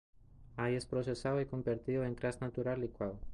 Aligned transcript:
Allí 0.57 0.77
es 0.77 0.87
procesado 0.87 1.39
y 1.41 1.45
convertido 1.45 2.03
en 2.05 2.15
gas 2.15 2.41
natural 2.41 2.81
licuado. 2.81 3.19